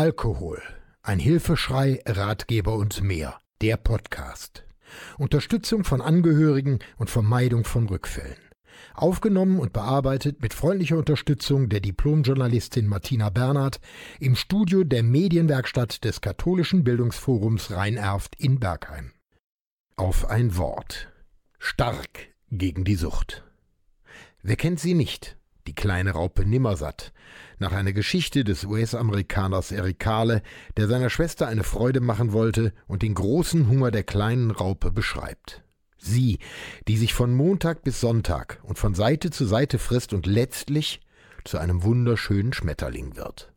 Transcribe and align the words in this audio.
Alkohol. 0.00 0.62
Ein 1.02 1.18
Hilfeschrei, 1.18 2.00
Ratgeber 2.06 2.74
und 2.74 3.02
mehr. 3.02 3.38
Der 3.60 3.76
Podcast. 3.76 4.64
Unterstützung 5.18 5.84
von 5.84 6.00
Angehörigen 6.00 6.78
und 6.96 7.10
Vermeidung 7.10 7.64
von 7.64 7.86
Rückfällen. 7.86 8.38
Aufgenommen 8.94 9.60
und 9.60 9.74
bearbeitet 9.74 10.40
mit 10.40 10.54
freundlicher 10.54 10.96
Unterstützung 10.96 11.68
der 11.68 11.80
Diplomjournalistin 11.80 12.86
Martina 12.86 13.28
Bernhard 13.28 13.78
im 14.20 14.36
Studio 14.36 14.84
der 14.84 15.02
Medienwerkstatt 15.02 16.02
des 16.02 16.22
Katholischen 16.22 16.82
Bildungsforums 16.82 17.70
Rheinerft 17.70 18.36
in 18.36 18.58
Bergheim. 18.58 19.12
Auf 19.96 20.30
ein 20.30 20.56
Wort. 20.56 21.12
Stark 21.58 22.30
gegen 22.50 22.84
die 22.84 22.94
Sucht. 22.94 23.44
Wer 24.42 24.56
kennt 24.56 24.80
sie 24.80 24.94
nicht? 24.94 25.36
Kleine 25.80 26.10
Raupe 26.10 26.44
Nimmersatt, 26.44 27.10
nach 27.58 27.72
einer 27.72 27.94
Geschichte 27.94 28.44
des 28.44 28.66
US-Amerikaners 28.66 29.72
Eric 29.72 29.98
Kahle, 29.98 30.42
der 30.76 30.88
seiner 30.88 31.08
Schwester 31.08 31.48
eine 31.48 31.64
Freude 31.64 32.00
machen 32.02 32.34
wollte 32.34 32.74
und 32.86 33.00
den 33.00 33.14
großen 33.14 33.66
Hunger 33.66 33.90
der 33.90 34.02
kleinen 34.02 34.50
Raupe 34.50 34.90
beschreibt. 34.90 35.62
Sie, 35.96 36.38
die 36.86 36.98
sich 36.98 37.14
von 37.14 37.32
Montag 37.32 37.82
bis 37.82 37.98
Sonntag 37.98 38.60
und 38.62 38.78
von 38.78 38.92
Seite 38.92 39.30
zu 39.30 39.46
Seite 39.46 39.78
frisst 39.78 40.12
und 40.12 40.26
letztlich 40.26 41.00
zu 41.46 41.56
einem 41.56 41.82
wunderschönen 41.82 42.52
Schmetterling 42.52 43.16
wird. 43.16 43.50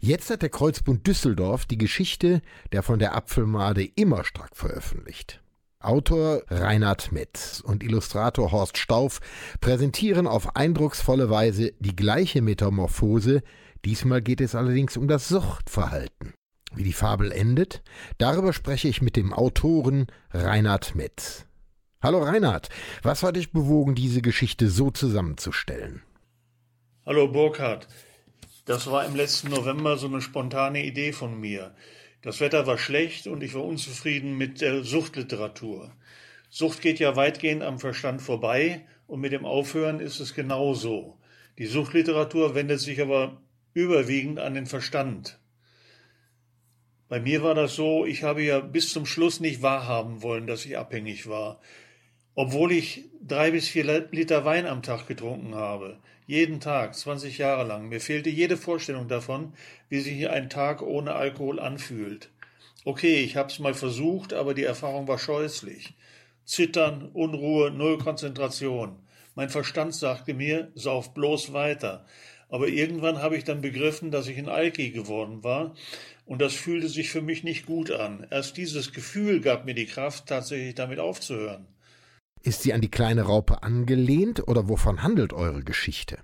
Jetzt 0.00 0.30
hat 0.30 0.42
der 0.42 0.50
Kreuzbund 0.50 1.06
Düsseldorf 1.06 1.64
die 1.64 1.78
Geschichte 1.78 2.42
der 2.72 2.82
von 2.82 2.98
der 2.98 3.14
Apfelmade 3.14 3.84
Immerstrack 3.84 4.56
veröffentlicht. 4.56 5.43
Autor 5.84 6.42
Reinhard 6.48 7.12
Metz 7.12 7.60
und 7.64 7.82
Illustrator 7.82 8.52
Horst 8.52 8.78
Stauf 8.78 9.20
präsentieren 9.60 10.26
auf 10.26 10.56
eindrucksvolle 10.56 11.30
Weise 11.30 11.72
die 11.80 11.94
gleiche 11.94 12.42
Metamorphose, 12.42 13.42
diesmal 13.84 14.22
geht 14.22 14.40
es 14.40 14.54
allerdings 14.54 14.96
um 14.96 15.08
das 15.08 15.28
Suchtverhalten. 15.28 16.34
Wie 16.74 16.84
die 16.84 16.92
Fabel 16.92 17.30
endet, 17.30 17.82
darüber 18.18 18.52
spreche 18.52 18.88
ich 18.88 19.02
mit 19.02 19.16
dem 19.16 19.32
Autoren 19.32 20.06
Reinhard 20.32 20.94
Metz. 20.94 21.46
Hallo 22.02 22.22
Reinhard, 22.22 22.68
was 23.02 23.22
hat 23.22 23.36
dich 23.36 23.52
bewogen, 23.52 23.94
diese 23.94 24.22
Geschichte 24.22 24.68
so 24.68 24.90
zusammenzustellen? 24.90 26.02
Hallo 27.06 27.28
Burkhard, 27.28 27.86
das 28.64 28.90
war 28.90 29.04
im 29.04 29.14
letzten 29.14 29.50
November 29.50 29.96
so 29.98 30.06
eine 30.06 30.20
spontane 30.20 30.84
Idee 30.84 31.12
von 31.12 31.38
mir. 31.38 31.74
Das 32.24 32.40
Wetter 32.40 32.66
war 32.66 32.78
schlecht 32.78 33.26
und 33.26 33.42
ich 33.42 33.52
war 33.52 33.62
unzufrieden 33.62 34.38
mit 34.38 34.62
der 34.62 34.82
Suchtliteratur. 34.82 35.92
Sucht 36.48 36.80
geht 36.80 36.98
ja 36.98 37.16
weitgehend 37.16 37.62
am 37.62 37.78
Verstand 37.78 38.22
vorbei 38.22 38.86
und 39.06 39.20
mit 39.20 39.32
dem 39.32 39.44
Aufhören 39.44 40.00
ist 40.00 40.20
es 40.20 40.32
genauso. 40.32 41.18
Die 41.58 41.66
Suchtliteratur 41.66 42.54
wendet 42.54 42.80
sich 42.80 43.02
aber 43.02 43.42
überwiegend 43.74 44.38
an 44.38 44.54
den 44.54 44.64
Verstand. 44.64 45.38
Bei 47.08 47.20
mir 47.20 47.42
war 47.42 47.54
das 47.54 47.74
so, 47.74 48.06
ich 48.06 48.22
habe 48.22 48.42
ja 48.42 48.60
bis 48.60 48.90
zum 48.90 49.04
Schluss 49.04 49.40
nicht 49.40 49.60
wahrhaben 49.60 50.22
wollen, 50.22 50.46
dass 50.46 50.64
ich 50.64 50.78
abhängig 50.78 51.28
war. 51.28 51.60
Obwohl 52.36 52.72
ich 52.72 53.04
drei 53.20 53.52
bis 53.52 53.68
vier 53.68 54.08
Liter 54.10 54.44
Wein 54.44 54.66
am 54.66 54.82
Tag 54.82 55.06
getrunken 55.06 55.54
habe. 55.54 55.98
Jeden 56.26 56.58
Tag, 56.58 56.96
20 56.96 57.38
Jahre 57.38 57.64
lang. 57.64 57.88
Mir 57.88 58.00
fehlte 58.00 58.28
jede 58.28 58.56
Vorstellung 58.56 59.06
davon, 59.06 59.52
wie 59.88 60.00
sich 60.00 60.28
ein 60.28 60.50
Tag 60.50 60.82
ohne 60.82 61.14
Alkohol 61.14 61.60
anfühlt. 61.60 62.30
Okay, 62.84 63.20
ich 63.22 63.36
hab's 63.36 63.60
mal 63.60 63.74
versucht, 63.74 64.32
aber 64.32 64.52
die 64.52 64.64
Erfahrung 64.64 65.06
war 65.06 65.18
scheußlich. 65.18 65.94
Zittern, 66.44 67.08
Unruhe, 67.12 67.70
null 67.70 67.98
Konzentration. 67.98 68.96
Mein 69.36 69.48
Verstand 69.48 69.94
sagte 69.94 70.34
mir, 70.34 70.72
sauf 70.74 71.14
bloß 71.14 71.52
weiter. 71.52 72.04
Aber 72.48 72.68
irgendwann 72.68 73.22
habe 73.22 73.36
ich 73.36 73.44
dann 73.44 73.60
begriffen, 73.60 74.10
dass 74.10 74.26
ich 74.26 74.38
ein 74.38 74.48
Alki 74.48 74.90
geworden 74.90 75.44
war, 75.44 75.74
und 76.26 76.40
das 76.40 76.54
fühlte 76.54 76.88
sich 76.88 77.10
für 77.10 77.22
mich 77.22 77.44
nicht 77.44 77.66
gut 77.66 77.90
an. 77.90 78.26
Erst 78.30 78.56
dieses 78.56 78.92
Gefühl 78.92 79.40
gab 79.40 79.66
mir 79.66 79.74
die 79.74 79.86
Kraft, 79.86 80.26
tatsächlich 80.26 80.74
damit 80.74 80.98
aufzuhören. 80.98 81.66
Ist 82.46 82.62
sie 82.62 82.74
an 82.74 82.82
die 82.82 82.90
kleine 82.90 83.22
Raupe 83.22 83.62
angelehnt 83.62 84.46
oder 84.46 84.68
wovon 84.68 85.02
handelt 85.02 85.32
eure 85.32 85.62
Geschichte? 85.62 86.18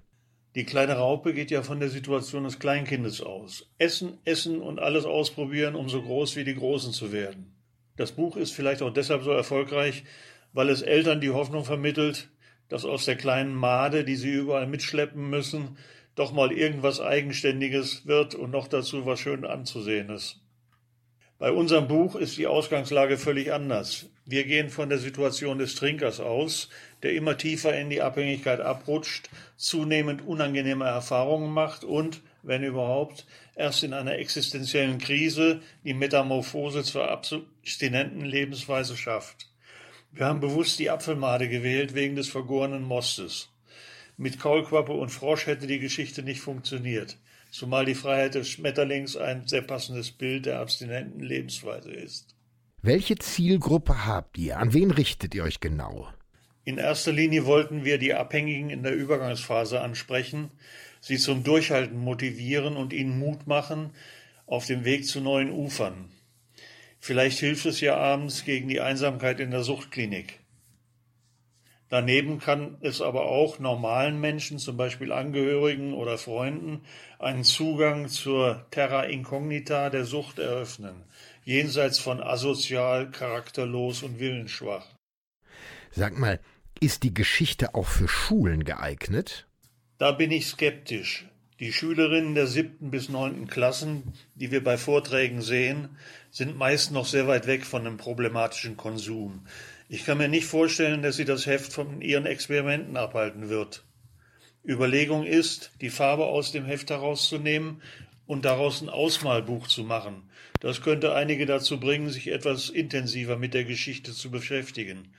Die 0.55 0.65
kleine 0.65 0.97
Raupe 0.97 1.33
geht 1.33 1.51
ja 1.51 1.63
von 1.63 1.81
der 1.81 1.89
Situation 1.89 2.45
des 2.45 2.59
Kleinkindes 2.59 3.23
aus. 3.23 3.71
Essen, 3.79 4.19
essen 4.27 4.61
und 4.61 4.81
alles 4.81 5.07
ausprobieren, 5.07 5.75
um 5.75 5.89
so 5.89 6.03
groß 6.03 6.37
wie 6.37 6.45
die 6.45 6.55
Großen 6.55 6.93
zu 6.93 7.11
werden. 7.11 7.55
Das 7.97 8.13
Buch 8.13 8.37
ist 8.37 8.53
vielleicht 8.53 8.83
auch 8.83 8.93
deshalb 8.93 9.23
so 9.23 9.31
erfolgreich, 9.31 10.05
weil 10.53 10.69
es 10.69 10.83
Eltern 10.83 11.23
die 11.23 11.31
Hoffnung 11.31 11.65
vermittelt, 11.65 12.29
dass 12.69 12.85
aus 12.85 13.07
der 13.07 13.17
kleinen 13.17 13.55
Made, 13.55 14.05
die 14.05 14.17
sie 14.17 14.35
überall 14.35 14.67
mitschleppen 14.67 15.31
müssen, 15.31 15.79
doch 16.17 16.33
mal 16.33 16.53
irgendwas 16.53 17.01
Eigenständiges 17.01 18.07
wird 18.07 18.35
und 18.35 18.51
noch 18.51 18.69
dazu 18.69 19.07
was 19.07 19.21
schön 19.21 19.47
anzusehenes. 19.47 20.39
Bei 21.41 21.53
unserem 21.53 21.89
Buch 21.89 22.17
ist 22.17 22.37
die 22.37 22.47
Ausgangslage 22.47 23.17
völlig 23.17 23.51
anders. 23.51 24.11
Wir 24.27 24.45
gehen 24.45 24.69
von 24.69 24.91
der 24.91 24.99
Situation 24.99 25.59
des 25.59 25.75
Trinkers 25.75 26.21
aus, 26.21 26.69
der 27.03 27.15
immer 27.15 27.39
tiefer 27.39 27.75
in 27.75 27.89
die 27.89 28.03
Abhängigkeit 28.03 28.61
abrutscht, 28.61 29.31
zunehmend 29.57 30.21
unangenehme 30.21 30.85
Erfahrungen 30.85 31.51
macht 31.51 31.83
und, 31.83 32.21
wenn 32.43 32.63
überhaupt, 32.63 33.25
erst 33.57 33.83
in 33.85 33.95
einer 33.95 34.19
existenziellen 34.19 34.99
Krise 34.99 35.63
die 35.83 35.95
Metamorphose 35.95 36.85
zur 36.85 37.11
abstinenten 37.11 38.27
Lebensweise 38.27 38.95
schafft. 38.99 39.49
Wir 40.13 40.27
haben 40.27 40.41
bewusst 40.41 40.79
die 40.79 40.91
Apfelmade 40.91 41.49
gewählt 41.49 41.95
wegen 41.95 42.17
des 42.17 42.29
vergorenen 42.29 42.83
Mostes. 42.83 43.49
Mit 44.19 44.39
Kaulquappe 44.39 44.93
und 44.93 45.09
Frosch 45.09 45.47
hätte 45.47 45.67
die 45.67 45.79
Geschichte 45.79 46.23
nicht 46.23 46.43
funktioniert 46.43 47.17
zumal 47.51 47.85
die 47.85 47.95
Freiheit 47.95 48.35
des 48.35 48.49
Schmetterlings 48.49 49.17
ein 49.17 49.47
sehr 49.47 49.63
passendes 49.63 50.11
Bild 50.13 50.47
der 50.47 50.61
abstinenten 50.61 51.21
Lebensweise 51.21 51.93
ist. 51.93 52.35
Welche 52.83 53.17
Zielgruppe 53.17 54.07
habt 54.07 54.39
ihr? 54.39 54.59
An 54.59 54.73
wen 54.73 54.91
richtet 54.91 55.35
ihr 55.35 55.45
euch 55.45 55.61
genau? 55.61 56.09
In 56.65 56.79
erster 56.79 57.13
Linie 57.13 57.47
wollten 57.47 57.85
wir 57.85 57.99
die 57.99 58.15
Abhängigen 58.15 58.71
in 58.71 58.83
der 58.83 58.95
Übergangsphase 58.95 59.81
ansprechen, 59.81 60.51
sie 61.01 61.19
zum 61.19 61.43
Durchhalten 61.43 61.99
motivieren 61.99 62.77
und 62.77 62.93
ihnen 62.93 63.19
Mut 63.19 63.47
machen 63.47 63.91
auf 64.47 64.67
dem 64.67 64.85
Weg 64.85 65.07
zu 65.07 65.21
neuen 65.21 65.51
Ufern. 65.51 66.11
Vielleicht 66.99 67.39
hilft 67.39 67.67
es 67.67 67.81
ja 67.81 67.97
abends 67.97 68.45
gegen 68.45 68.69
die 68.69 68.81
Einsamkeit 68.81 69.41
in 69.41 69.51
der 69.51 69.63
Suchtklinik. 69.63 70.41
Daneben 71.91 72.39
kann 72.39 72.77
es 72.83 73.01
aber 73.01 73.25
auch 73.25 73.59
normalen 73.59 74.21
Menschen, 74.21 74.61
zum 74.61 74.77
Beispiel 74.77 75.11
Angehörigen 75.11 75.93
oder 75.93 76.19
Freunden, 76.19 76.83
einen 77.19 77.43
Zugang 77.43 78.09
zur 78.09 78.65
Terra 78.71 79.03
Incognita 79.03 79.91
der 79.91 80.05
Sucht 80.05 80.39
eröffnen, 80.39 81.03
jenseits 81.45 81.99
von 81.99 82.23
asozial, 82.23 83.11
charakterlos 83.11 84.05
und 84.05 84.21
willensschwach. 84.21 84.87
Sag 85.91 86.17
mal, 86.17 86.39
ist 86.79 87.03
die 87.03 87.13
Geschichte 87.13 87.75
auch 87.75 87.89
für 87.89 88.07
Schulen 88.07 88.63
geeignet? 88.63 89.49
Da 89.99 90.13
bin 90.13 90.31
ich 90.31 90.47
skeptisch. 90.47 91.27
Die 91.59 91.73
Schülerinnen 91.73 92.37
der 92.37 92.47
siebten 92.47 92.93
bis 92.93 93.09
neunten 93.09 93.49
Klassen, 93.49 94.15
die 94.37 94.53
wir 94.53 94.63
bei 94.63 94.79
Vorträgen 94.79 95.43
sehen, 95.43 95.99
sind 96.31 96.57
meist 96.57 96.93
noch 96.93 97.05
sehr 97.05 97.27
weit 97.27 97.49
weg 97.49 97.67
von 97.67 97.85
dem 97.85 97.97
problematischen 97.97 98.77
Konsum. 98.79 99.45
Ich 99.93 100.05
kann 100.07 100.19
mir 100.19 100.29
nicht 100.29 100.47
vorstellen, 100.47 101.03
dass 101.03 101.17
sie 101.17 101.25
das 101.25 101.47
Heft 101.47 101.73
von 101.73 102.01
ihren 102.01 102.25
Experimenten 102.25 102.97
abhalten 102.97 103.49
wird. 103.49 103.83
Überlegung 104.65 105.27
ist, 105.27 105.73
die 105.81 105.91
Farbe 105.91 106.27
aus 106.27 106.53
dem 106.53 106.65
Heft 106.65 106.91
herauszunehmen 106.91 107.83
und 108.25 108.45
daraus 108.45 108.81
ein 108.81 108.89
Ausmalbuch 108.89 109.67
zu 109.67 109.83
machen. 109.83 110.31
Das 110.61 110.83
könnte 110.83 111.17
einige 111.17 111.45
dazu 111.45 111.81
bringen, 111.81 112.09
sich 112.09 112.29
etwas 112.29 112.69
intensiver 112.69 113.37
mit 113.37 113.53
der 113.53 113.65
Geschichte 113.65 114.13
zu 114.13 114.31
beschäftigen. 114.31 115.13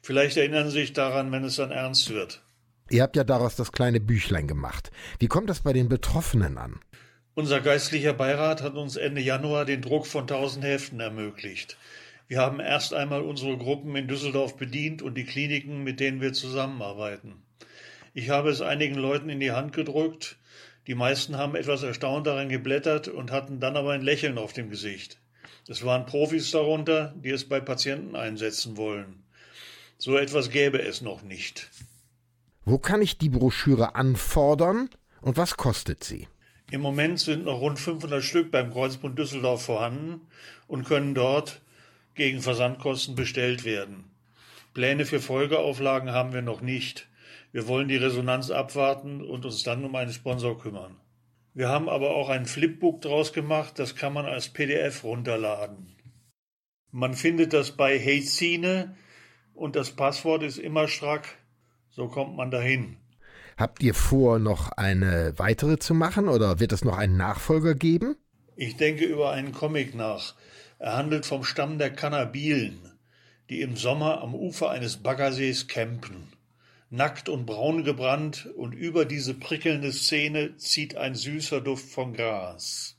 Vielleicht 0.00 0.38
erinnern 0.38 0.70
Sie 0.70 0.80
sich 0.80 0.94
daran, 0.94 1.30
wenn 1.30 1.44
es 1.44 1.56
dann 1.56 1.70
ernst 1.70 2.08
wird. 2.08 2.42
Ihr 2.88 3.02
habt 3.02 3.16
ja 3.16 3.24
daraus 3.24 3.54
das 3.54 3.70
kleine 3.70 4.00
Büchlein 4.00 4.48
gemacht. 4.48 4.90
Wie 5.18 5.28
kommt 5.28 5.50
das 5.50 5.60
bei 5.60 5.74
den 5.74 5.90
Betroffenen 5.90 6.56
an? 6.56 6.80
Unser 7.34 7.60
geistlicher 7.60 8.14
Beirat 8.14 8.62
hat 8.62 8.76
uns 8.76 8.96
Ende 8.96 9.20
Januar 9.20 9.66
den 9.66 9.82
Druck 9.82 10.06
von 10.06 10.26
tausend 10.26 10.64
Heften 10.64 11.00
ermöglicht. 11.00 11.76
Wir 12.28 12.40
haben 12.40 12.58
erst 12.58 12.92
einmal 12.92 13.22
unsere 13.22 13.56
Gruppen 13.56 13.94
in 13.94 14.08
Düsseldorf 14.08 14.56
bedient 14.56 15.00
und 15.00 15.14
die 15.14 15.24
Kliniken, 15.24 15.84
mit 15.84 16.00
denen 16.00 16.20
wir 16.20 16.32
zusammenarbeiten. 16.32 17.42
Ich 18.14 18.30
habe 18.30 18.50
es 18.50 18.60
einigen 18.60 18.96
Leuten 18.96 19.28
in 19.28 19.38
die 19.38 19.52
Hand 19.52 19.72
gedrückt. 19.72 20.36
Die 20.88 20.94
meisten 20.94 21.36
haben 21.36 21.54
etwas 21.54 21.82
erstaunt 21.82 22.26
daran 22.26 22.48
geblättert 22.48 23.08
und 23.08 23.30
hatten 23.30 23.60
dann 23.60 23.76
aber 23.76 23.92
ein 23.92 24.02
Lächeln 24.02 24.38
auf 24.38 24.52
dem 24.52 24.70
Gesicht. 24.70 25.20
Es 25.68 25.84
waren 25.84 26.06
Profis 26.06 26.50
darunter, 26.50 27.14
die 27.16 27.30
es 27.30 27.48
bei 27.48 27.60
Patienten 27.60 28.16
einsetzen 28.16 28.76
wollen. 28.76 29.22
So 29.98 30.16
etwas 30.16 30.50
gäbe 30.50 30.80
es 30.80 31.00
noch 31.00 31.22
nicht. 31.22 31.70
Wo 32.64 32.78
kann 32.78 33.02
ich 33.02 33.18
die 33.18 33.28
Broschüre 33.28 33.94
anfordern 33.94 34.90
und 35.20 35.36
was 35.36 35.56
kostet 35.56 36.02
sie? 36.02 36.26
Im 36.72 36.80
Moment 36.80 37.20
sind 37.20 37.44
noch 37.44 37.60
rund 37.60 37.78
500 37.78 38.22
Stück 38.22 38.50
beim 38.50 38.72
Kreuzbund 38.72 39.16
Düsseldorf 39.16 39.64
vorhanden 39.64 40.22
und 40.66 40.84
können 40.84 41.14
dort 41.14 41.60
gegen 42.16 42.40
Versandkosten 42.40 43.14
bestellt 43.14 43.64
werden. 43.64 44.04
Pläne 44.74 45.06
für 45.06 45.20
Folgeauflagen 45.20 46.10
haben 46.10 46.32
wir 46.32 46.42
noch 46.42 46.60
nicht. 46.60 47.08
Wir 47.52 47.68
wollen 47.68 47.88
die 47.88 47.96
Resonanz 47.96 48.50
abwarten 48.50 49.22
und 49.22 49.44
uns 49.44 49.62
dann 49.62 49.84
um 49.84 49.94
einen 49.94 50.12
Sponsor 50.12 50.58
kümmern. 50.58 50.96
Wir 51.54 51.68
haben 51.68 51.88
aber 51.88 52.10
auch 52.10 52.28
ein 52.28 52.44
Flipbook 52.44 53.00
draus 53.00 53.32
gemacht, 53.32 53.78
das 53.78 53.96
kann 53.96 54.12
man 54.12 54.26
als 54.26 54.50
PDF 54.50 55.04
runterladen. 55.04 55.96
Man 56.90 57.14
findet 57.14 57.54
das 57.54 57.72
bei 57.72 57.98
Heyzine 57.98 58.94
und 59.54 59.74
das 59.74 59.92
Passwort 59.92 60.42
ist 60.42 60.58
immer 60.58 60.88
strack, 60.88 61.38
so 61.88 62.08
kommt 62.08 62.36
man 62.36 62.50
dahin. 62.50 62.98
Habt 63.56 63.82
ihr 63.82 63.94
vor, 63.94 64.38
noch 64.38 64.70
eine 64.72 65.32
weitere 65.38 65.78
zu 65.78 65.94
machen 65.94 66.28
oder 66.28 66.60
wird 66.60 66.72
es 66.72 66.84
noch 66.84 66.98
einen 66.98 67.16
Nachfolger 67.16 67.74
geben? 67.74 68.16
Ich 68.54 68.76
denke 68.76 69.06
über 69.06 69.30
einen 69.30 69.52
Comic 69.52 69.94
nach. 69.94 70.34
Er 70.78 70.96
handelt 70.96 71.26
vom 71.26 71.44
Stamm 71.44 71.78
der 71.78 71.90
Kannabilen, 71.90 72.92
die 73.50 73.60
im 73.60 73.76
Sommer 73.76 74.20
am 74.20 74.34
Ufer 74.34 74.70
eines 74.70 74.98
Baggersees 74.98 75.68
campen 75.68 76.32
nackt 76.90 77.28
und 77.28 77.46
braun 77.46 77.84
gebrannt, 77.84 78.48
und 78.56 78.72
über 78.72 79.04
diese 79.04 79.34
prickelnde 79.34 79.92
Szene 79.92 80.56
zieht 80.56 80.96
ein 80.96 81.14
süßer 81.14 81.60
Duft 81.60 81.90
von 81.90 82.12
Gras. 82.12 82.96